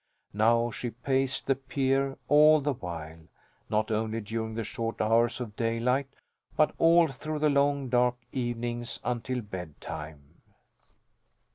Now 0.33 0.71
she 0.71 0.89
paced 0.89 1.45
the 1.45 1.53
pier 1.53 2.17
all 2.27 2.59
the 2.59 2.73
while 2.73 3.19
not 3.69 3.91
only 3.91 4.19
during 4.19 4.55
the 4.55 4.63
short 4.63 4.99
hours 4.99 5.39
of 5.39 5.55
daylight 5.55 6.07
but 6.57 6.73
all 6.79 7.09
through 7.09 7.37
the 7.37 7.51
long, 7.51 7.87
dark 7.87 8.15
evenings, 8.31 8.99
until 9.03 9.41
bedtime. 9.41 10.41